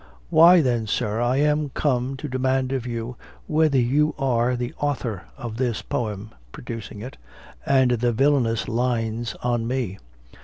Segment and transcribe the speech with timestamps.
[0.31, 5.25] "Why then, sir, I am come to demand of you, whether you are the author
[5.37, 7.17] of this poem (producing it),
[7.67, 9.99] and the villanous lines on me?"